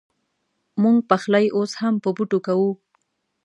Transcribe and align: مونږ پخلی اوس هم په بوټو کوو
مونږ 0.81 0.97
پخلی 1.09 1.45
اوس 1.57 1.71
هم 1.81 1.93
په 2.03 2.09
بوټو 2.15 2.39
کوو 2.47 2.71